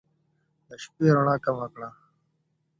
د 0.67 0.69
شپې 0.83 1.07
رڼا 1.15 1.35
کمه 1.43 1.67
کړه 1.73 1.89